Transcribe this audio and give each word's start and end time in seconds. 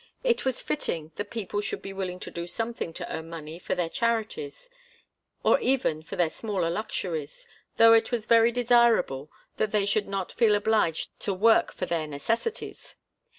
It 0.23 0.45
was 0.45 0.63
fitting 0.63 1.11
that 1.17 1.29
people 1.29 1.61
should 1.61 1.83
be 1.83 1.93
willing 1.93 2.19
to 2.21 2.31
do 2.31 2.47
something 2.47 2.91
to 2.93 3.13
earn 3.15 3.29
money 3.29 3.59
for 3.59 3.75
their 3.75 3.87
charities, 3.87 4.67
or 5.43 5.59
even 5.59 6.01
for 6.01 6.15
their 6.15 6.31
smaller 6.31 6.71
luxuries, 6.71 7.47
though 7.77 7.93
it 7.93 8.11
was 8.11 8.25
very 8.25 8.51
desirable 8.51 9.29
that 9.57 9.71
they 9.71 9.85
should 9.85 10.07
not 10.07 10.31
feel 10.31 10.55
obliged 10.55 11.19
to 11.19 11.35
work 11.35 11.71
for 11.71 11.85
their 11.85 12.07
necessities. 12.07 12.95